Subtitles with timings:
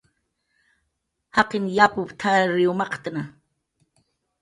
[1.35, 3.23] "Jaqin yapup"" t""arir maq""tna"